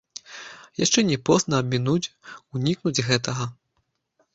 Яшчэ 0.83 1.03
не 1.11 1.19
позна 1.29 1.61
абмінуць, 1.65 2.11
унікнуць 2.59 2.99
гэтага? 3.13 3.43